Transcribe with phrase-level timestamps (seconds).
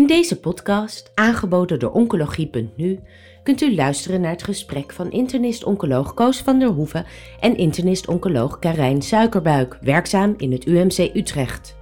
[0.00, 3.00] In deze podcast, aangeboden door Oncologie.nu,
[3.42, 7.06] kunt u luisteren naar het gesprek van internist-oncoloog Koos van der Hoeven
[7.40, 11.76] en internist-oncoloog Karijn Suikerbuik, werkzaam in het UMC Utrecht.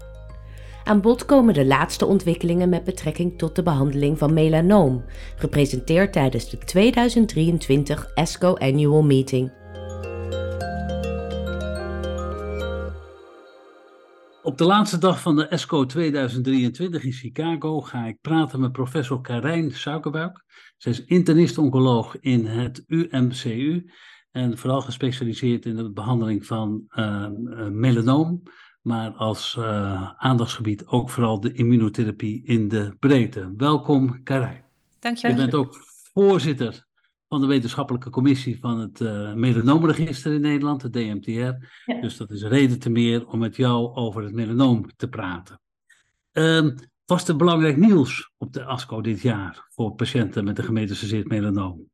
[0.85, 5.05] Aan bod komen de laatste ontwikkelingen met betrekking tot de behandeling van melanoom,
[5.37, 9.51] gepresenteerd tijdens de 2023 ESCO Annual Meeting.
[14.49, 19.21] Op de laatste dag van de ESCO 2023 in Chicago ga ik praten met professor
[19.21, 20.45] Karijn Suikerbuik.
[20.77, 23.91] Zij is internist-oncoloog in het UMCU
[24.31, 27.27] en vooral gespecialiseerd in de behandeling van uh,
[27.71, 28.43] melanoom,
[28.83, 33.55] maar als uh, aandachtsgebied ook vooral de immunotherapie in de breedte.
[33.57, 34.65] Welkom Karijn.
[34.99, 35.37] Dankjewel.
[35.37, 35.77] Je bent ook
[36.13, 36.88] voorzitter
[37.29, 41.67] van de wetenschappelijke commissie van het uh, melanoomregister in Nederland, de DMTR.
[42.01, 45.61] Dus dat is reden te meer om met jou over het melanoom te praten.
[46.33, 46.67] Uh,
[47.05, 51.89] was er belangrijk nieuws op de ASCO dit jaar voor patiënten met een gemetastaseerd melanoom?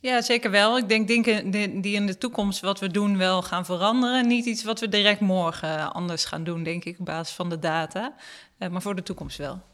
[0.00, 0.78] Ja, zeker wel.
[0.78, 4.26] Ik denk dingen die in de toekomst wat we doen wel gaan veranderen.
[4.26, 7.58] Niet iets wat we direct morgen anders gaan doen, denk ik, op basis van de
[7.58, 8.14] data.
[8.58, 9.69] Uh, maar voor de toekomst wel.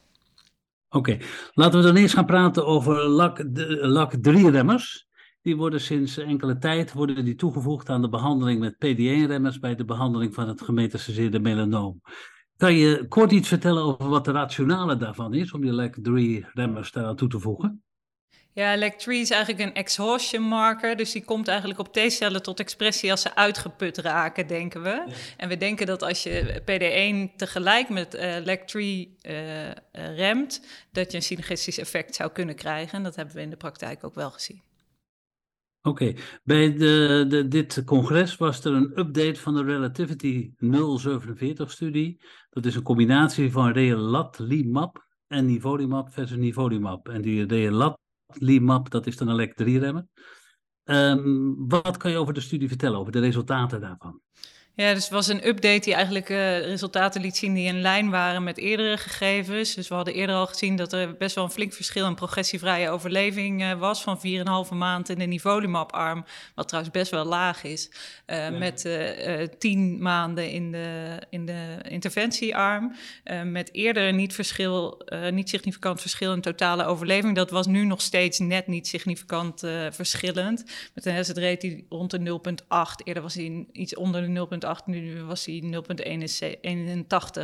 [0.97, 1.19] Oké,
[1.53, 3.09] laten we dan eerst gaan praten over
[3.89, 5.07] LAC-3-remmers.
[5.43, 9.85] Die worden sinds enkele tijd worden die toegevoegd aan de behandeling met PD-1-remmers bij de
[9.85, 12.01] behandeling van het gemetastaseerde melanoom.
[12.57, 17.17] Kan je kort iets vertellen over wat de rationale daarvan is om die LAC-3-remmers daaraan
[17.17, 17.83] toe te voegen?
[18.57, 20.97] Ja, LAC3 is eigenlijk een exhaustion marker.
[20.97, 24.89] Dus die komt eigenlijk op T-cellen tot expressie als ze uitgeput raken, denken we.
[24.89, 25.15] Ja.
[25.37, 29.71] En we denken dat als je PD1 tegelijk met uh, LAC3 uh,
[30.17, 32.99] remt, dat je een synergistisch effect zou kunnen krijgen.
[32.99, 34.63] En dat hebben we in de praktijk ook wel gezien.
[35.83, 36.17] Oké, okay.
[36.45, 42.21] bij de, de, dit congres was er een update van de Relativity 047-studie.
[42.51, 47.09] Dat is een combinatie van relatlimab en nivolumab versus nivolumab.
[47.09, 47.47] En die
[48.39, 50.07] relatlimab, dat is dan een LEC3-remmer.
[50.85, 54.21] Um, wat kan je over de studie vertellen, over de resultaten daarvan?
[54.77, 58.11] Ja, dus het was een update die eigenlijk uh, resultaten liet zien die in lijn
[58.11, 59.75] waren met eerdere gegevens.
[59.75, 62.91] Dus we hadden eerder al gezien dat er best wel een flink verschil in progressievrije
[62.91, 64.21] overleving uh, was van
[64.69, 67.91] 4,5 maand in de nivolumab-arm, wat trouwens best wel laag is,
[68.27, 68.51] uh, ja.
[68.51, 68.89] met
[69.59, 72.97] 10 maanden in de, in de interventiearm.
[73.45, 77.35] met eerder niet, verschil, niet significant verschil in totale overleving.
[77.35, 79.61] Dat was nu nog steeds net niet significant
[79.91, 80.65] verschillend.
[80.95, 83.05] Met een hazard rate die rond de 0,8.
[83.05, 85.83] Eerder was hij iets onder de 0,8 nu was hij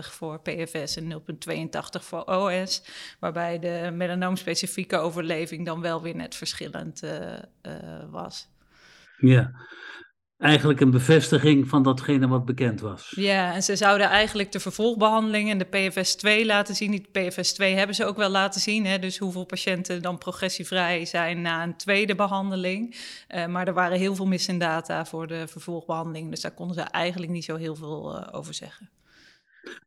[0.03, 2.83] 0,81 voor PFS en 0,82 voor OS.
[3.21, 8.49] Waarbij de melanoom-specifieke overleving dan wel weer net verschillend uh, uh, was.
[9.19, 9.53] Ja,
[10.43, 13.13] eigenlijk een bevestiging van datgene wat bekend was.
[13.17, 16.91] Ja, en ze zouden eigenlijk de vervolgbehandeling en de PFS2 laten zien.
[16.91, 18.87] Die PFS2 hebben ze ook wel laten zien.
[18.87, 18.99] Hè?
[18.99, 22.97] Dus hoeveel patiënten dan progressievrij zijn na een tweede behandeling.
[23.35, 26.31] Uh, maar er waren heel veel missing data voor de vervolgbehandeling.
[26.31, 28.91] Dus daar konden ze eigenlijk niet zo heel veel uh, over zeggen.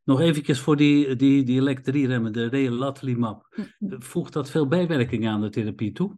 [0.04, 3.46] Nog eventjes voor die, die, die LEC3-remmen, de relatlimab.
[3.80, 6.18] Voegt dat veel bijwerkingen aan de therapie toe?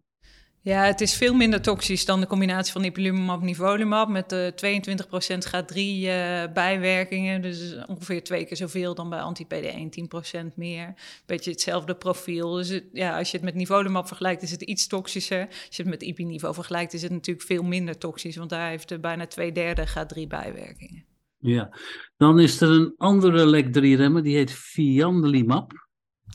[0.68, 4.10] Ja, het is veel minder toxisch dan de combinatie van ipilimumab en nivolumab.
[4.10, 4.48] Met uh,
[5.36, 7.42] 22% gaat drie uh, bijwerkingen.
[7.42, 10.94] Dus ongeveer twee keer zoveel dan bij anti-PD1, 10% meer.
[11.26, 12.52] Beetje hetzelfde profiel.
[12.52, 15.48] Dus het, ja, als je het met nivolumab vergelijkt, is het iets toxischer.
[15.48, 18.36] Als je het met ipi-niveau vergelijkt, is het natuurlijk veel minder toxisch.
[18.36, 21.06] Want daar heeft er bijna twee derde gaat drie bijwerkingen.
[21.38, 21.78] Ja,
[22.18, 25.87] dan is er een andere LEC3-remmer, die heet Viandelimab.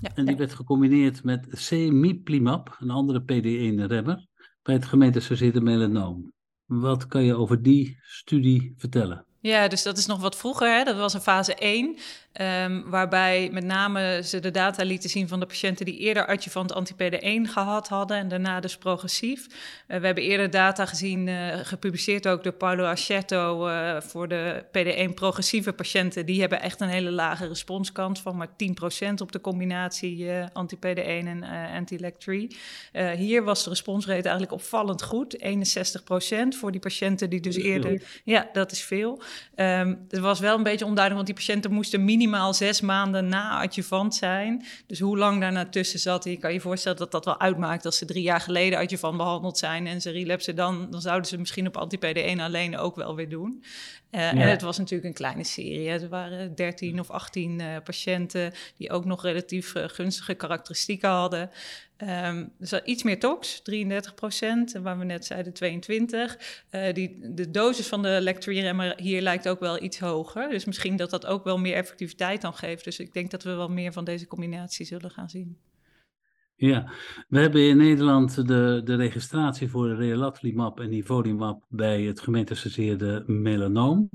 [0.02, 0.38] Ja, en die ja.
[0.38, 4.26] werd gecombineerd met Semiplimab, een andere PD1-remmer,
[4.62, 6.32] bij het gemetastaseerde melanoom.
[6.64, 9.26] Wat kan je over die studie vertellen?
[9.40, 10.76] Ja, dus dat is nog wat vroeger.
[10.76, 10.84] Hè?
[10.84, 11.96] Dat was een fase 1.
[12.40, 16.72] Um, waarbij met name ze de data lieten zien van de patiënten die eerder adjuvant
[16.72, 19.46] anti-PD1 gehad hadden en daarna dus progressief.
[19.46, 24.64] Uh, we hebben eerder data gezien, uh, gepubliceerd ook door Paulo Ascetto uh, voor de
[24.66, 26.26] PD1 progressieve patiënten.
[26.26, 31.44] Die hebben echt een hele lage responskans van maar 10% op de combinatie anti-PD1 en
[31.74, 32.56] anti-LEC3.
[33.16, 35.38] hier was de responsrate eigenlijk opvallend goed, 61%
[36.48, 38.02] voor die patiënten die dus eerder...
[38.24, 39.22] Ja, dat is veel.
[39.56, 43.28] Um, het was wel een beetje onduidelijk, want die patiënten moesten minimaal minimaal zes maanden
[43.28, 44.64] na adjuvant zijn.
[44.86, 47.84] Dus hoe lang daarna tussen zat, je kan je voorstellen dat dat wel uitmaakt.
[47.84, 51.38] Als ze drie jaar geleden adjuvant behandeld zijn en ze relapsen dan, dan zouden ze
[51.38, 53.64] misschien op anti-PD1 alleen ook wel weer doen.
[54.10, 54.30] Uh, ja.
[54.30, 55.88] En het was natuurlijk een kleine serie.
[55.88, 61.50] Er waren 13 of 18 uh, patiënten die ook nog relatief uh, gunstige karakteristieken hadden.
[62.02, 66.64] Um, dus iets meer tox, 33 procent, waar we net zeiden 22.
[66.92, 70.48] die, de dosis van de lectuurremmer hier lijkt ook wel iets hoger.
[70.48, 72.84] Dus misschien dat dat ook wel meer effectiviteit dan geeft.
[72.84, 75.58] Dus ik denk dat we wel meer van deze combinatie zullen gaan zien.
[76.56, 76.92] Ja,
[77.28, 84.10] we hebben in Nederland de, de registratie voor relatlimab en nivolumab bij het gemeentestageerde melanoom.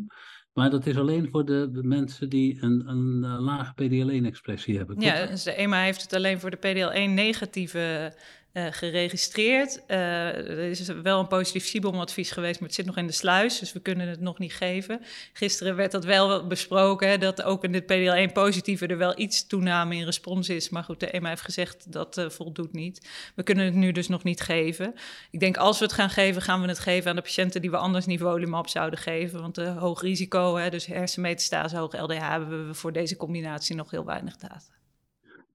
[0.57, 5.00] Maar dat is alleen voor de, de mensen die een, een, een lage PDL1-expressie hebben.
[5.00, 8.15] Ja, dus de EMA heeft het alleen voor de PDL1-negatieve
[8.57, 9.81] uh, geregistreerd.
[9.88, 9.98] Uh,
[10.36, 13.74] er is wel een positief SIBOM-advies geweest, maar het zit nog in de sluis, dus
[13.74, 15.01] we kunnen het nog niet geven.
[15.33, 19.95] Gisteren werd dat wel besproken, hè, dat ook in dit PDL1-positieve er wel iets toename
[19.95, 20.69] in respons is.
[20.69, 23.09] Maar goed, de EMA heeft gezegd dat uh, voldoet niet.
[23.36, 24.94] We kunnen het nu dus nog niet geven.
[25.31, 27.71] Ik denk als we het gaan geven, gaan we het geven aan de patiënten die
[27.71, 29.42] we anders nivolumab zouden geven.
[29.42, 34.06] Want hoog risico, hè, dus hersenmetastase, hoog LDH, hebben we voor deze combinatie nog heel
[34.06, 34.77] weinig data.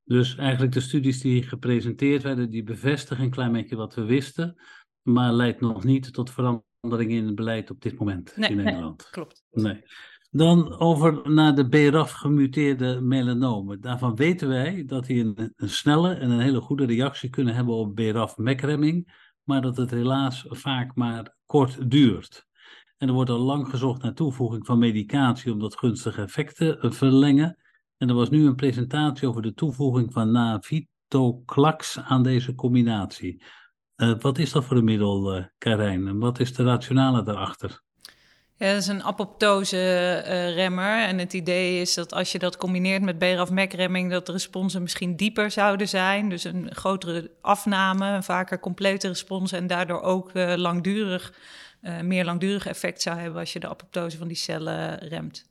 [0.04, 4.62] Dus eigenlijk de studies die gepresenteerd werden, die bevestigen een klein beetje wat we wisten,
[5.02, 9.02] maar leidt nog niet tot verandering in het beleid op dit moment in Nederland.
[9.02, 9.44] Nee, klopt.
[9.50, 9.82] Nee.
[10.30, 13.80] Dan over naar de BRAF-gemuteerde melanomen.
[13.80, 17.74] Daarvan weten wij dat die een, een, snelle en een hele goede reactie kunnen hebben
[17.74, 19.12] op BRAF-mekremming,
[19.42, 22.46] maar dat het helaas vaak maar kort duurt.
[22.96, 26.76] En er wordt al lang gezocht naar toevoeging van medicatie om dat gunstige effect te
[26.92, 27.56] verlengen.
[28.02, 33.42] En er was nu een presentatie over de toevoeging van Navitoclax aan deze combinatie.
[33.96, 36.06] Uh, wat is dat voor een middel, uh, Karijn?
[36.08, 37.82] En wat is de rationale daarachter?
[38.56, 40.96] Ja, dat is een apoptose-remmer.
[40.96, 44.10] Uh, en het idee is dat als je dat combineert met BRAF-MEK-remming...
[44.10, 46.28] dat de responsen misschien dieper zouden zijn.
[46.28, 49.52] Dus een grotere afname, een vaker complete respons...
[49.52, 51.34] en daardoor ook langdurig,
[52.02, 53.40] meer langdurig effect zou hebben...
[53.40, 55.50] als je de apoptose van die cellen remt.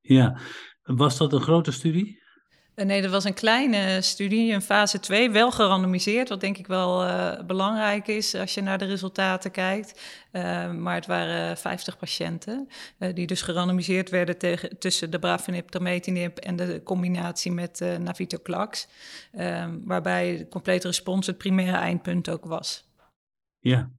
[0.00, 0.38] Ja,
[0.82, 2.22] was dat een grote studie?
[2.74, 6.66] Eh, nee, dat was een kleine studie, een fase 2, wel gerandomiseerd, wat denk ik
[6.66, 10.00] wel uh, belangrijk is als je naar de resultaten kijkt.
[10.32, 12.68] Uh, maar het waren 50 patiënten
[12.98, 18.88] uh, die dus gerandomiseerd werden tegen, tussen de brafinib, trametinib en de combinatie met navitoclax.
[19.84, 22.90] waarbij de complete respons het primaire eindpunt ook was.
[23.58, 23.90] Ja,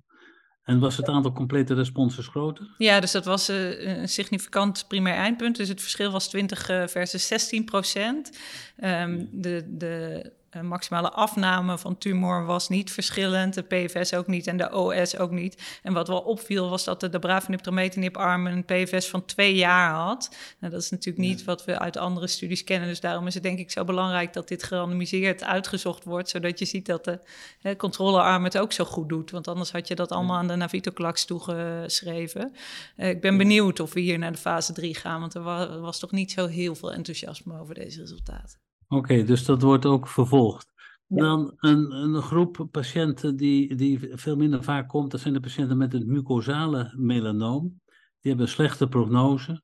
[0.64, 2.68] en was het aantal complete responses groter?
[2.78, 5.58] Ja, dus dat was uh, een significant primair eindpunt.
[5.58, 8.38] Dus het verschil was 20 uh, versus 16 procent.
[8.84, 13.54] Um, de, de maximale afname van tumor was niet verschillend.
[13.54, 15.80] De PFS ook niet en de OS ook niet.
[15.84, 19.94] En wat wel opviel was dat de dabrafinib trametinib arm een PFS van twee jaar
[19.94, 20.36] had.
[20.60, 22.88] Nou, dat is natuurlijk niet wat we uit andere studies kennen.
[22.88, 26.30] Dus daarom is het denk ik zo belangrijk dat dit gerandomiseerd uitgezocht wordt.
[26.30, 27.20] Zodat je ziet dat de
[27.62, 29.32] hè, controlearm het ook zo goed doet.
[29.32, 32.54] Want anders had je dat allemaal aan de Navitoclax toegeschreven.
[32.98, 35.20] Uh, ik ben benieuwd of we hier naar de fase 3 gaan.
[35.20, 38.73] Want er was, was toch niet zo heel veel enthousiasme over deze resultaten.
[38.94, 40.74] Oké, dus dat wordt ook vervolgd.
[41.08, 45.78] Dan een, een groep patiënten die, die veel minder vaak komt, dat zijn de patiënten
[45.78, 47.82] met het mucosale melanoom.
[48.20, 49.62] Die hebben een slechte prognose,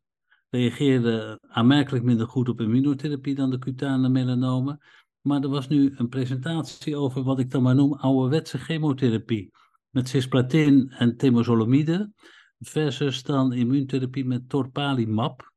[0.49, 4.79] reageren aanmerkelijk minder goed op immunotherapie dan de cutane melanomen.
[5.21, 9.51] Maar er was nu een presentatie over wat ik dan maar noem ouderwetse chemotherapie.
[9.89, 12.11] Met cisplatin en temozolomide
[12.59, 15.51] versus dan immuuntherapie met torpalimab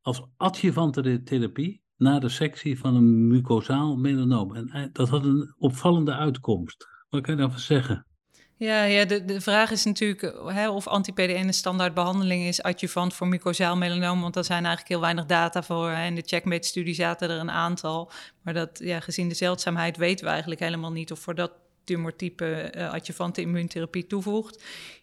[0.00, 4.54] als adjuvante therapie na de sectie van een mucosaal melanoom.
[4.54, 6.88] En dat had een opvallende uitkomst.
[7.10, 8.06] Wat kan je daarvan zeggen?
[8.56, 13.28] Ja, ja de, de vraag is natuurlijk hè, of anti-PD1 een standaardbehandeling is adjuvant voor
[13.28, 15.90] mucosaal melanoom, want daar zijn eigenlijk heel weinig data voor.
[15.90, 16.06] Hè.
[16.06, 18.10] In de checkmate-studie zaten er een aantal,
[18.42, 21.52] maar dat, ja, gezien de zeldzaamheid weten we eigenlijk helemaal niet of voor dat
[21.84, 24.62] tumortype uh, adjuvante immuuntherapie toevoegt.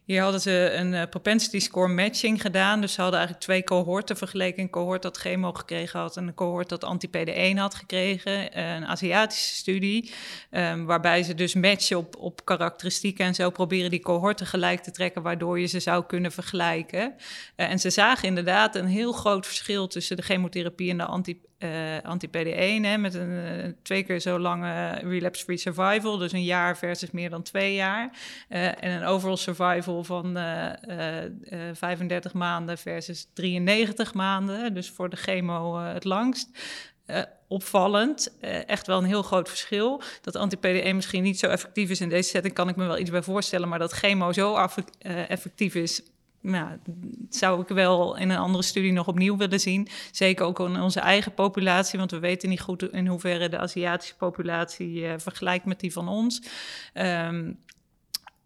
[0.10, 2.82] Hier hadden ze een uh, propensity score matching gedaan.
[2.82, 4.64] Dus ze hadden eigenlijk twee cohorten vergeleken.
[4.64, 8.58] Een cohort dat chemo gekregen had en een cohort dat anti-PD1 had gekregen.
[8.58, 10.12] Uh, een Aziatische studie,
[10.52, 14.92] um, waarbij ze dus matchen op, op karakteristieken en zo proberen die cohorten gelijk te
[14.92, 17.16] trekken, waardoor je ze zou kunnen vergelijken.
[17.56, 21.70] En ze zagen inderdaad een heel groot verschil tussen de chemotherapie en de anti uh,
[22.04, 27.30] anti-PD1, met een uh, twee keer zo lange relapse-free survival, dus een jaar versus meer
[27.30, 28.12] dan twee jaar.
[28.48, 30.38] En een overall survival van
[31.74, 36.50] 35 maanden versus 93 maanden, dus voor de chemo het langst.
[37.48, 40.02] opvallend, echt wel een heel groot verschil.
[40.22, 43.10] Dat anti-PD1 misschien niet zo effectief is in deze setting, kan ik me wel iets
[43.10, 44.68] bij voorstellen, maar dat chemo zo
[45.28, 46.02] effectief is,
[46.42, 46.78] nou,
[47.30, 49.88] zou ik wel in een andere studie nog opnieuw willen zien.
[50.12, 54.16] Zeker ook in onze eigen populatie, want we weten niet goed in hoeverre de Aziatische
[54.16, 56.42] populatie uh, vergelijkt met die van ons.
[56.94, 57.60] Um,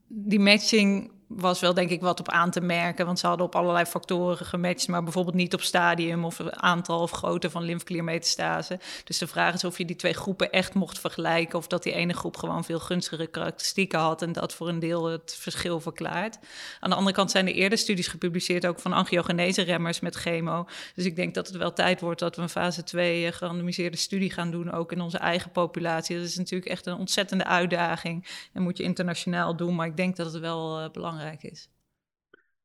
[0.08, 3.56] die matching was wel denk ik wat op aan te merken, want ze hadden op
[3.56, 8.80] allerlei factoren gematcht, maar bijvoorbeeld niet op stadium of aantal of grootte van lymfekliermetastase.
[9.04, 11.94] Dus de vraag is of je die twee groepen echt mocht vergelijken of dat die
[11.94, 16.40] ene groep gewoon veel gunstigere karakteristieken had en dat voor een deel het verschil verklaart.
[16.80, 20.68] Aan de andere kant zijn er eerder studies gepubliceerd ook van angiogenese-remmers met chemo.
[20.96, 23.98] Dus ik denk dat het wel tijd wordt dat we een fase 2 eh, gerandomiseerde
[23.98, 26.18] studie gaan doen, ook in onze eigen populatie.
[26.18, 30.16] Dat is natuurlijk echt een ontzettende uitdaging en moet je internationaal doen, maar ik denk
[30.16, 30.90] dat het wel uh,
[31.24, 31.72] belangrijk is.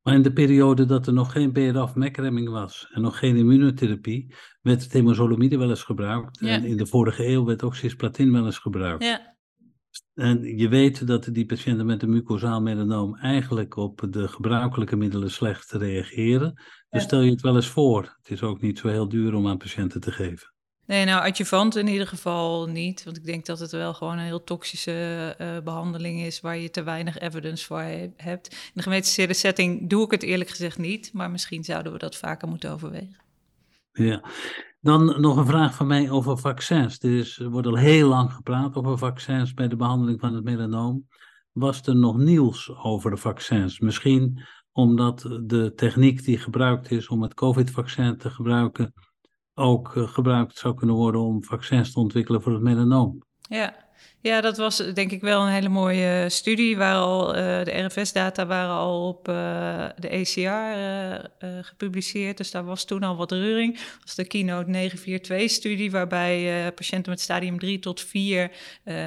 [0.01, 4.89] Maar in de periode dat er nog geen BRAF-mekremming was en nog geen immunotherapie, werd
[4.89, 6.41] temozolomide wel eens gebruikt.
[6.41, 9.03] En in de vorige eeuw werd ook cisplatin wel eens gebruikt.
[9.03, 9.37] Ja.
[10.13, 15.31] En je weet dat die patiënten met een mucosaal melanoom eigenlijk op de gebruikelijke middelen
[15.31, 16.61] slecht reageren.
[16.89, 18.01] Dus stel je het wel eens voor.
[18.17, 20.53] Het is ook niet zo heel duur om aan patiënten te geven.
[20.89, 23.03] Nee, nou, adjuvant in ieder geval niet.
[23.03, 26.41] Want ik denk dat het wel gewoon een heel toxische uh, behandeling is...
[26.41, 27.81] waar je te weinig evidence voor
[28.15, 28.51] hebt.
[28.51, 31.13] In de gemeentelijke setting doe ik het eerlijk gezegd niet...
[31.13, 33.17] maar misschien zouden we dat vaker moeten overwegen.
[33.91, 34.23] Ja,
[34.81, 36.99] dan nog een vraag van mij over vaccins.
[36.99, 41.07] Er, is, wordt al heel lang gepraat over vaccins bij de behandeling van het melanoom.
[41.51, 43.79] Was er nog nieuws over de vaccins?
[43.79, 48.93] Misschien omdat de techniek die gebruikt is om het COVID-vaccin te gebruiken
[49.59, 53.23] ook eh, gebruikt zou kunnen worden om vaccins te ontwikkelen voor het melanoom.
[53.41, 53.75] Ja,
[54.21, 56.77] ja, dat was denk ik wel een hele mooie studie.
[56.77, 60.49] Waar al, uh, de RFS-data waren al op de ECR
[61.61, 62.37] gepubliceerd.
[62.37, 63.73] Dus daar was toen al wat reuring.
[63.73, 68.51] Dat was de Keynote 942-studie, waarbij patiënten met stadium 3 tot 4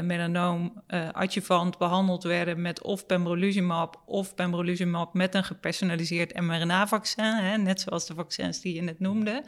[0.03, 7.63] melanoom adjuvant behandeld werden met of pembrolizumab of pembrolizumab met een gepersonaliseerd mRNA-vaccin.
[7.63, 9.43] Net zoals de vaccins die je net noemde.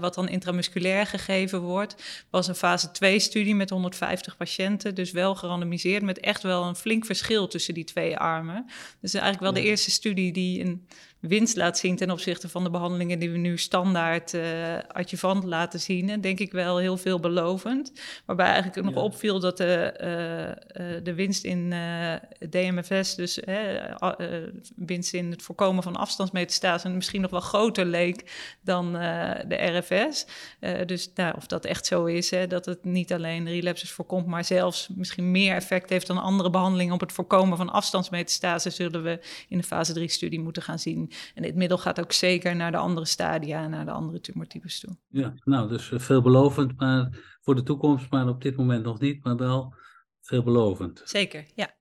[0.00, 2.24] wat dan intramusculair gegeven wordt.
[2.30, 7.04] was een fase 2-studie met 150 patiënten dus wel gerandomiseerd met echt wel een flink
[7.04, 8.66] verschil tussen die twee armen.
[9.00, 10.86] Dus eigenlijk wel de eerste studie die een
[11.20, 14.42] winst laat zien ten opzichte van de behandelingen die we nu standaard uh,
[14.88, 16.08] adjuvant laten zien.
[16.08, 17.92] En denk ik wel heel veelbelovend.
[18.26, 19.92] Waarbij eigenlijk nog opviel dat de,
[20.80, 21.74] uh, de winst in
[22.48, 23.40] DMFS, dus
[24.76, 28.32] winst in het voorkomen van afstandsmetastase, misschien nog wel groter leek
[28.62, 30.26] dan de RFS.
[30.86, 34.44] dus nou, of dat echt zo is, hè, dat het niet alleen relapses voorkomt, maar
[34.44, 39.20] zelfs misschien meer effect heeft dan andere behandelingen op het voorkomen van afstandsmetastase, zullen we
[39.48, 41.07] in de fase 3-studie moeten gaan zien.
[41.34, 44.96] En dit middel gaat ook zeker naar de andere stadia, naar de andere tumortypes toe.
[45.08, 49.24] Ja, nou, dus eh, veelbelovend, maar voor de toekomst, maar op dit moment nog niet,
[49.24, 49.74] maar wel
[50.20, 51.02] veelbelovend.
[51.04, 51.76] Zeker, ja.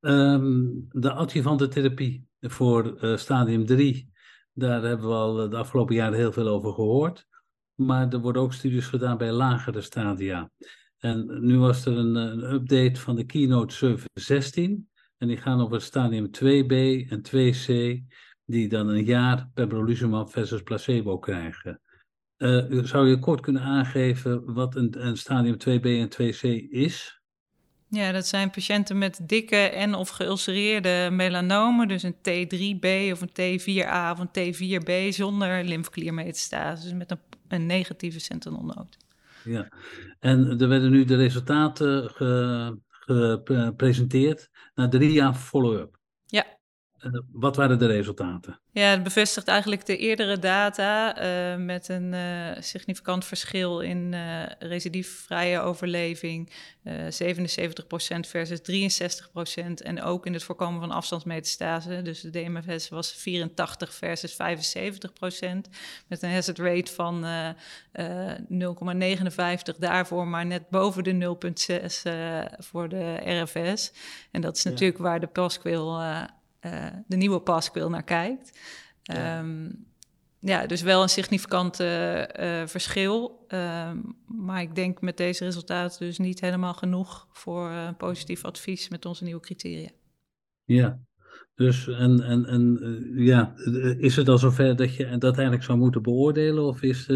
[0.00, 4.12] Um, de adjuvante therapie voor uh, stadium 3,
[4.52, 7.26] daar hebben we al de afgelopen jaren heel veel over gehoord.
[7.74, 10.50] Maar er worden ook studies gedaan bij lagere stadia.
[10.98, 14.88] En nu was er een, een update van de Keynote 716.
[15.16, 16.72] En die gaan over stadium 2b
[17.08, 17.98] en 2c
[18.46, 21.80] die dan een jaar pembrolizumab versus placebo krijgen.
[22.38, 27.22] Uh, zou je kort kunnen aangeven wat een, een stadium 2b en 2c is?
[27.88, 33.60] Ja, dat zijn patiënten met dikke en of geulcereerde melanomen, dus een T3b of een
[33.60, 38.88] T4a of een T4b zonder lymfekliermetastase, dus met een, een negatieve sentinel
[39.44, 39.68] Ja,
[40.20, 42.10] en er werden nu de resultaten
[43.04, 46.02] gepresenteerd na drie jaar follow-up.
[47.12, 47.22] Ja.
[47.32, 48.58] Wat waren de resultaten?
[48.70, 54.42] Ja, het bevestigt eigenlijk de eerdere data uh, met een uh, significant verschil in uh,
[54.58, 56.52] recidiefvrije overleving.
[56.88, 56.88] 77%
[58.20, 62.02] versus 63% en ook in het voorkomen van afstandsmetastase.
[62.02, 64.36] Dus de DMFS was 84 versus 75%
[66.06, 67.24] met een hazard rate van
[69.74, 71.36] 0,59 daarvoor, maar net boven de
[72.52, 73.92] 0,6 voor de RFS.
[74.30, 76.02] En dat is natuurlijk waar de Pasquil
[76.66, 78.58] uh, de nieuwe Pasquil naar kijkt.
[79.02, 79.38] Ja.
[79.38, 79.86] Um,
[80.38, 82.22] ja, dus wel een significant uh,
[82.66, 83.46] verschil.
[83.48, 88.88] Um, maar ik denk met deze resultaten dus niet helemaal genoeg voor uh, positief advies
[88.88, 89.90] met onze nieuwe criteria.
[90.64, 90.98] Ja,
[91.54, 92.80] dus en, en, en
[93.14, 93.52] ja,
[93.98, 96.64] is het al zover dat je dat eigenlijk zou moeten beoordelen?
[96.64, 97.06] Of is,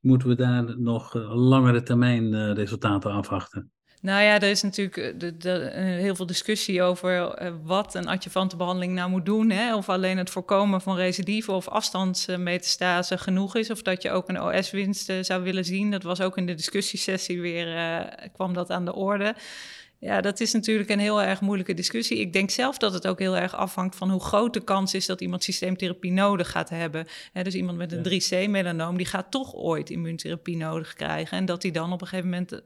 [0.00, 3.70] moeten we daar nog langere termijn resultaten afwachten?
[4.00, 8.56] Nou ja, er is natuurlijk eh, eh, heel veel discussie over uh, wat een adjuvante
[8.56, 9.50] behandeling nou moet doen.
[9.50, 9.76] Hè?
[9.76, 13.70] Of alleen het voorkomen van recidive of afstandsmetastase genoeg is.
[13.70, 15.90] Of dat je ook een OS-winst zou willen zien.
[15.90, 17.66] Dat was ook in de discussiesessie weer,
[18.32, 19.34] kwam dat aan de orde.
[20.00, 22.18] Ja, dat is natuurlijk een heel erg moeilijke discussie.
[22.18, 25.06] Ik denk zelf dat het ook heel erg afhangt van hoe groot de kans is
[25.06, 27.06] dat iemand systeemtherapie nodig gaat hebben.
[27.42, 31.38] dus iemand met een 3C-melanoom, die gaat toch ooit immuuntherapie nodig krijgen.
[31.38, 32.60] En dat hij dan op een gegeven moment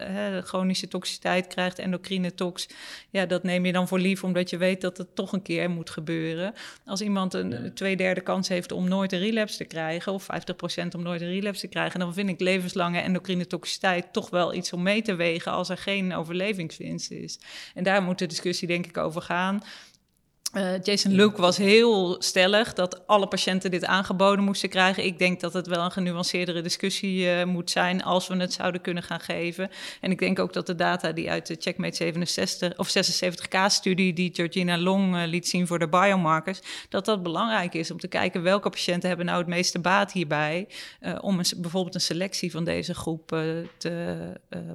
[0.47, 2.69] chronische toxiciteit krijgt, endocrine tox.
[3.11, 5.71] Ja, dat neem je dan voor lief, omdat je weet dat het toch een keer
[5.71, 6.55] moet gebeuren.
[6.85, 7.71] Als iemand een ja.
[7.75, 10.27] twee derde kans heeft om nooit een relapse te krijgen, of
[10.83, 14.55] 50% om nooit een relapse te krijgen, dan vind ik levenslange endocrine toxiciteit toch wel
[14.55, 17.21] iets om mee te wegen als er geen overlevingswinst is
[17.75, 19.63] En daar moet de discussie denk ik over gaan.
[20.57, 25.05] Uh, Jason Luke was heel stellig dat alle patiënten dit aangeboden moesten krijgen.
[25.05, 28.81] Ik denk dat het wel een genuanceerdere discussie uh, moet zijn als we het zouden
[28.81, 29.71] kunnen gaan geven.
[30.01, 34.31] En ik denk ook dat de data die uit de Checkmate 67 of 76K-studie die
[34.35, 38.43] Georgina Long uh, liet zien voor de biomarkers, dat dat belangrijk is om te kijken
[38.43, 40.69] welke patiënten hebben nou het meeste baat hierbij
[41.21, 43.29] om bijvoorbeeld een selectie van deze groep
[43.77, 44.17] te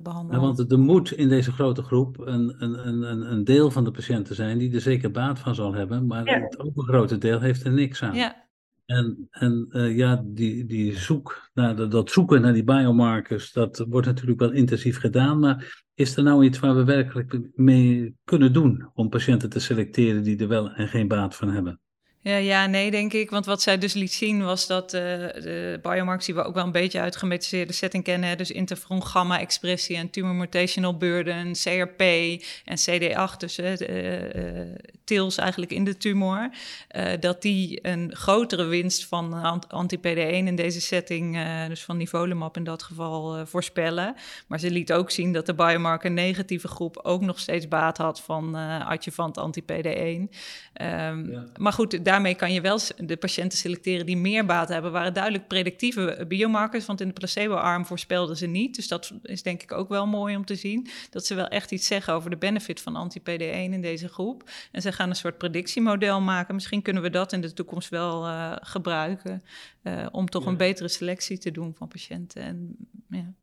[0.03, 0.41] behandelen.
[0.41, 4.35] Want er moet in deze grote groep een, een, een, een deel van de patiënten
[4.35, 8.03] zijn die er zeker baat van zal hebben, maar het overgrote deel heeft er niks
[8.03, 8.15] aan.
[8.15, 8.45] Ja.
[8.85, 14.07] En, en uh, ja, die, die zoek naar, dat zoeken naar die biomarkers, dat wordt
[14.07, 18.89] natuurlijk wel intensief gedaan, maar is er nou iets waar we werkelijk mee kunnen doen
[18.93, 21.79] om patiënten te selecteren die er wel en geen baat van hebben?
[22.21, 23.29] Ja, ja, nee, denk ik.
[23.29, 26.65] Want wat zij dus liet zien was dat uh, de biomarkers die we ook wel
[26.65, 32.01] een beetje uit gemetiseerde setting kennen, dus interferon gamma-expressie en tumor mutational burden, CRP
[32.65, 36.49] en CD8, dus uh, uh, TILs eigenlijk in de tumor,
[37.19, 39.33] dat die een grotere winst van
[39.67, 44.15] anti-PD1 in deze setting, dus van nivolumab in dat geval, voorspellen.
[44.47, 48.21] Maar ze liet ook zien dat de biomarker negatieve groep ook nog steeds baat had
[48.21, 48.55] van
[48.85, 49.75] adjuvant anti-PD1.
[49.75, 50.29] Um,
[50.73, 51.43] ehm, ja.
[51.57, 54.91] Maar goed, daarmee kan je wel de patiënten selecteren die meer baat hebben.
[54.91, 58.75] waren duidelijk predictieve biomarkers, want in de placebo-arm voorspelden ze niet.
[58.75, 60.87] Dus dat is denk ik ook wel mooi om te zien.
[61.09, 64.49] Dat ze wel echt iets zeggen over de benefit van anti-PD1 in deze groep.
[64.71, 66.55] En ze gaan een soort predictiemodel maken.
[66.55, 69.43] Misschien kunnen we dat in de toekomst wel uh, gebruiken
[69.83, 70.49] uh, om toch ja.
[70.49, 72.41] een betere selectie te doen van patiënten.
[72.41, 72.75] En,
[73.09, 73.33] ja.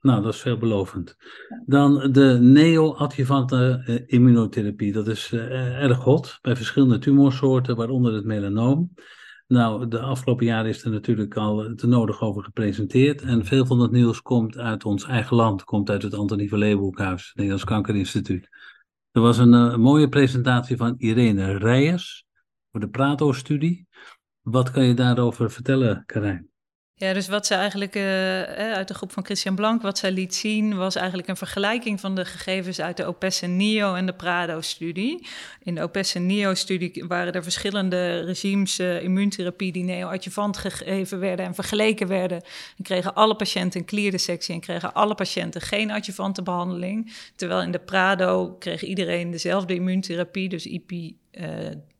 [0.00, 1.16] Nou, dat is veelbelovend.
[1.66, 4.92] Dan de neoadjuvante uh, immunotherapie.
[4.92, 8.92] Dat is uh, erg hot bij verschillende tumorsoorten, waaronder het melanoom.
[9.46, 13.22] Nou, de afgelopen jaren is er natuurlijk al te nodig over gepresenteerd.
[13.22, 16.58] En veel van het nieuws komt uit ons eigen land, komt uit het Antonie van
[16.58, 18.48] Leeuwenhoekhuis, het Nederlands Kankerinstituut.
[19.10, 22.24] Er was een uh, mooie presentatie van Irene Rijers
[22.70, 23.86] voor de Prato-studie.
[24.40, 26.50] Wat kan je daarover vertellen, Karijn?
[26.98, 28.02] Ja, dus wat ze eigenlijk uh,
[28.52, 32.14] uit de groep van Christian Blank, wat zij liet zien, was eigenlijk een vergelijking van
[32.14, 35.26] de gegevens uit de OPES-NIO en de Prado-studie.
[35.62, 42.08] In de OPES-NIO-studie waren er verschillende regimes uh, immuuntherapie die neoadjuvant gegeven werden en vergeleken
[42.08, 42.42] werden.
[42.76, 47.12] En kregen alle patiënten een klierdissectie en kregen alle patiënten geen adjuvante behandeling.
[47.34, 50.90] Terwijl in de Prado kreeg iedereen dezelfde immuuntherapie, dus IP...
[50.90, 51.46] Uh,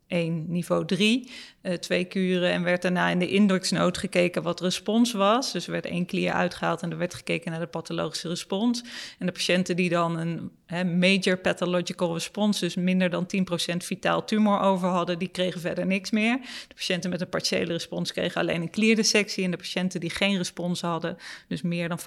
[0.08, 1.30] 1 niveau 3,
[1.62, 2.50] uh, twee kuren.
[2.50, 5.52] En werd daarna in de indexnoot gekeken wat respons was.
[5.52, 8.84] Dus er werd één klier uitgehaald en er werd gekeken naar de pathologische respons.
[9.18, 10.50] En de patiënten die dan een
[10.98, 13.26] major pathological response, dus minder dan
[13.72, 16.38] 10% vitaal tumor over hadden, die kregen verder niks meer.
[16.68, 19.44] De patiënten met een partiële respons kregen alleen een klierdissectie.
[19.44, 21.16] En de patiënten die geen respons hadden,
[21.48, 22.02] dus meer dan 50%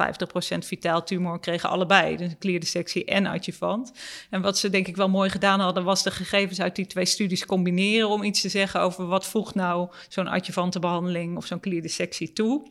[0.57, 2.17] vitaal tumor, kregen allebei.
[2.17, 3.91] Dus een klierdissectie en adjuvant.
[4.29, 7.05] En wat ze denk ik wel mooi gedaan hadden, was de gegevens uit die twee
[7.05, 11.60] studies combineren om iets te zeggen over wat voegt nou zo'n adjuvante behandeling of zo'n
[11.60, 12.63] klierdissectie toe.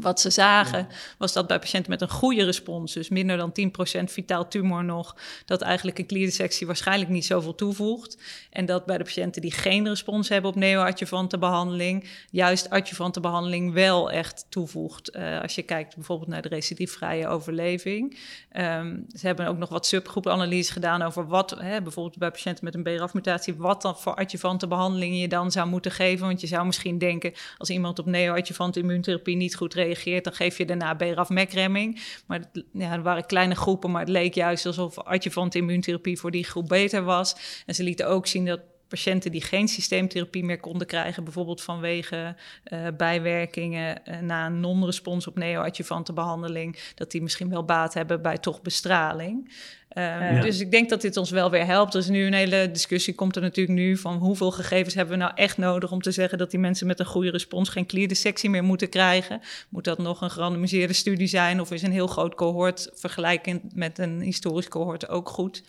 [0.00, 3.52] Wat ze zagen was dat bij patiënten met een goede respons, dus minder dan
[4.00, 8.18] 10% vitaal tumor nog, dat eigenlijk een klierdissectie waarschijnlijk niet zoveel toevoegt.
[8.50, 13.72] En dat bij de patiënten die geen respons hebben op neoadjuvante behandeling, juist adjuvante behandeling
[13.72, 15.16] wel echt toevoegt.
[15.16, 18.18] Uh, als je kijkt bijvoorbeeld naar de recidiefvrije overleving.
[18.56, 22.74] Um, ze hebben ook nog wat subgroepanalyses gedaan over wat, hè, bijvoorbeeld bij patiënten met
[22.74, 26.26] een BRAF-mutatie, wat dan voor adjuvante behandeling je dan zou moeten geven.
[26.26, 30.32] Want je zou misschien denken, als iemand op neoadjuvante immuuntherapie niet goed reageert, reageert, dan
[30.32, 32.00] geef je daarna BRAF-MEK-remming.
[32.26, 32.40] Maar
[32.72, 36.68] ja, er waren kleine groepen, maar het leek juist alsof adjuvant immuuntherapie voor die groep
[36.68, 37.62] beter was.
[37.66, 38.60] En ze lieten ook zien dat
[38.96, 42.34] patiënten die geen systeemtherapie meer konden krijgen, bijvoorbeeld vanwege
[42.72, 48.22] uh, bijwerkingen uh, na een non-respons op neoadjuvante behandeling, dat die misschien wel baat hebben
[48.22, 49.54] bij toch bestraling.
[49.98, 50.40] Um, ja.
[50.40, 51.94] Dus ik denk dat dit ons wel weer helpt.
[51.94, 55.22] Er is nu een hele discussie, komt er natuurlijk nu, van hoeveel gegevens hebben we
[55.22, 58.50] nou echt nodig om te zeggen dat die mensen met een goede respons geen klierdissectie
[58.50, 59.40] meer moeten krijgen.
[59.68, 63.98] Moet dat nog een gerandomiseerde studie zijn of is een heel groot cohort vergelijkend met
[63.98, 65.62] een historisch cohort ook goed?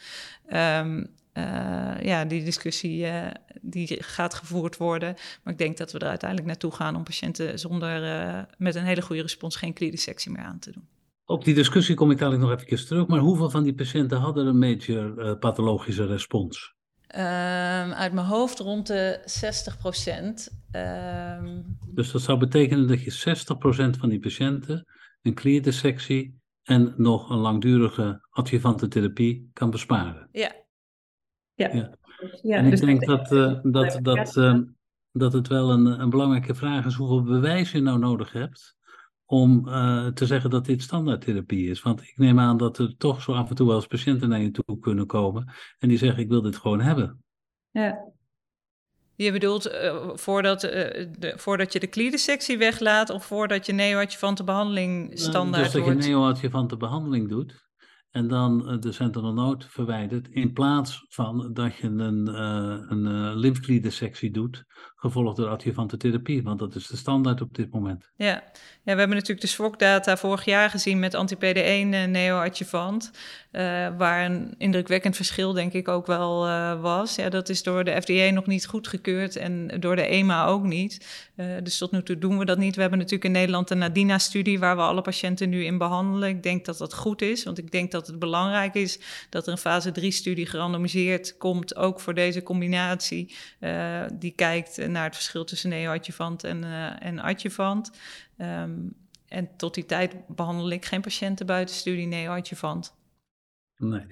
[0.53, 1.15] Um,
[2.01, 3.27] ja, die discussie uh,
[3.61, 5.15] die gaat gevoerd worden.
[5.43, 8.83] Maar ik denk dat we er uiteindelijk naartoe gaan om patiënten zonder, uh, met een
[8.83, 10.87] hele goede respons geen klierdissectie meer aan te doen.
[11.25, 14.45] Op die discussie kom ik dadelijk nog even terug, maar hoeveel van die patiënten hadden
[14.45, 16.75] een major uh, pathologische respons?
[17.15, 17.21] Um,
[17.93, 20.49] uit mijn hoofd rond de 60 procent.
[20.71, 21.77] Um...
[21.93, 24.85] Dus dat zou betekenen dat je 60 procent van die patiënten
[25.21, 30.29] een klierdissectie en nog een langdurige adjuvante therapie kan besparen.
[30.31, 30.51] Ja.
[31.57, 31.73] Ja.
[31.73, 31.91] ja.
[32.41, 34.59] ja en dus ik denk dat, uh, dat, dat, uh,
[35.11, 38.75] dat het wel een, een belangrijke vraag is hoeveel bewijs je nou nodig hebt
[39.25, 41.81] om uh, te zeggen dat dit standaardtherapie is.
[41.81, 44.41] Want ik neem aan dat er toch zo af en toe wel eens patiënten naar
[44.41, 47.23] je toe kunnen komen en die zeggen ik wil dit gewoon hebben.
[47.71, 48.15] Ja.
[49.15, 54.43] Je bedoelt uh, voordat, uh, de, voordat je de kliedensectie weglaat of voordat je neoadjuvante
[54.43, 56.03] behandling standaard dus dat wordt?
[56.03, 57.66] je neoadjuvante behandling doet
[58.11, 63.05] en dan uh, de sentinel node verwijdert, in plaats van dat je een, uh, een
[63.05, 64.63] uh, lymfkliedensectie doet,
[64.95, 68.09] gevolgd door adjuvante therapie, want dat is de standaard op dit moment.
[68.15, 68.25] Ja,
[68.83, 73.11] ja we hebben natuurlijk de SWOG-data vorig jaar gezien met anti-PD1 neoadjuvant,
[73.97, 76.39] waar een indrukwekkend verschil denk ik ook wel
[76.81, 77.15] was.
[77.15, 81.25] Ja, dat is door de FDA nog niet goedgekeurd en door de EMA ook niet.
[81.63, 82.75] dus tot nu toe doen we dat niet.
[82.75, 86.29] We hebben natuurlijk in Nederland een NADINA-studie waar we alle patiënten nu in behandelen.
[86.29, 89.45] Ik denk dat dat goed is, want ik denk dat dat het belangrijk is dat
[89.45, 95.15] er een fase 3-studie gerandomiseerd komt, ook voor deze combinatie, uh, die kijkt naar het
[95.15, 97.91] verschil tussen neoadjuvant en, uh, en adjuvant.
[98.37, 98.95] Um,
[99.27, 102.95] en tot die tijd behandel ik geen patiënten buiten studie neoadjuvant.
[103.77, 104.05] Nee.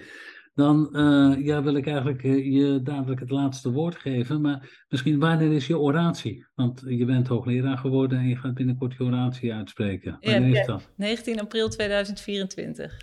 [0.56, 4.42] Dan uh, ja, wil ik eigenlijk je dadelijk het laatste woord geven.
[4.42, 6.46] Maar misschien wanneer is je oratie?
[6.54, 10.18] Want je bent hoogleraar geworden en je gaat binnenkort je oratie uitspreken.
[10.22, 10.90] Wanneer ja, is dat?
[10.96, 12.98] 19 april 2024.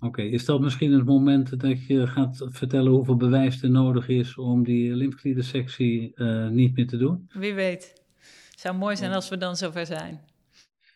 [0.00, 4.36] Oké, is dat misschien het moment dat je gaat vertellen hoeveel bewijs er nodig is
[4.36, 7.28] om die lymfkliedensectie uh, niet meer te doen?
[7.32, 8.02] Wie weet.
[8.50, 10.20] Het zou mooi zijn als we dan zover zijn.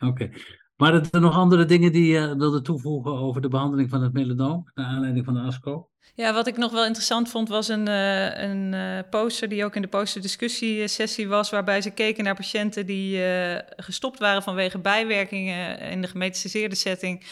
[0.01, 0.07] Oké.
[0.07, 0.31] Okay.
[0.83, 4.71] Waren er nog andere dingen die je wilde toevoegen over de behandeling van het melanoom,
[4.75, 5.89] naar aanleiding van de ASCO?
[6.15, 9.77] Ja, wat ik nog wel interessant vond was een, uh, een uh, poster die ook
[9.77, 15.79] in de posterdiscussiesessie was, waarbij ze keken naar patiënten die uh, gestopt waren vanwege bijwerkingen
[15.79, 17.25] in de gemetastaseerde setting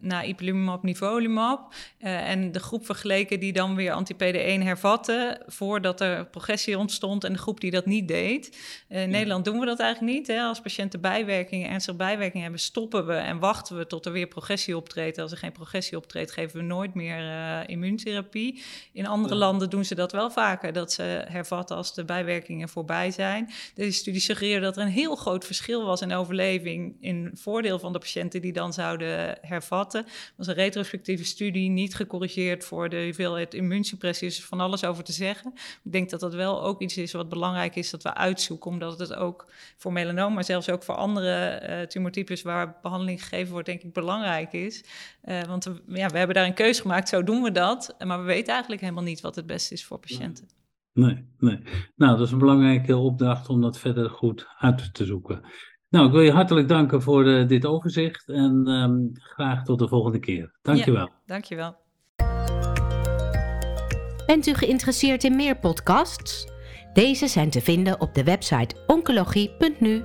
[0.00, 1.74] na ipilimumab, nivolumab.
[1.98, 7.38] en de groep vergeleken die dan weer anti-PD1 hervatte voordat er progressie ontstond en de
[7.38, 8.56] groep die dat niet deed.
[8.88, 9.06] In ja.
[9.06, 10.26] Nederland doen we dat eigenlijk niet.
[10.26, 10.42] Hè.
[10.42, 14.76] Als patiënten bijwerkingen, ernstige bijwerkingen hebben, stoppen we en wachten we tot er weer progressie
[14.76, 15.18] optreedt.
[15.18, 17.18] Als er geen progressie optreedt, geven we nooit meer
[17.66, 18.62] immuun immuuntherapie.
[18.92, 19.40] In andere ja.
[19.40, 23.50] landen doen ze dat wel vaker, dat ze hervatten als de bijwerkingen voorbij zijn.
[23.74, 27.92] Deze studie suggereerde dat er een heel groot verschil was in overleving in voordeel van
[27.92, 30.04] de patiënten die dan zouden hervatten.
[30.04, 35.04] Het was een retrospectieve studie, niet gecorrigeerd voor de hoeveelheid immuunsuppressie, is van alles over
[35.04, 35.52] te zeggen.
[35.84, 38.98] Ik denk dat dat wel ook iets is wat belangrijk is dat we uitzoeken, omdat
[38.98, 43.66] het ook voor melanoom, maar zelfs ook voor andere uh, tumortypes waar behandeling gegeven wordt,
[43.66, 44.84] denk ik belangrijk is.
[45.24, 47.94] Uh, want we, ja, we hebben daar een keuze gemaakt, zo doen we dat.
[48.06, 50.48] Maar we weten eigenlijk helemaal niet wat het beste is voor patiënten.
[50.92, 51.60] Nee, nee.
[51.96, 55.40] Nou, dat is een belangrijke opdracht om dat verder goed uit te zoeken.
[55.88, 59.88] Nou, ik wil je hartelijk danken voor uh, dit overzicht en um, graag tot de
[59.88, 60.58] volgende keer.
[60.62, 61.06] Dankjewel.
[61.06, 61.76] Ja, dankjewel.
[64.26, 66.48] Bent u geïnteresseerd in meer podcasts?
[66.92, 70.02] Deze zijn te vinden op de website oncologie.nu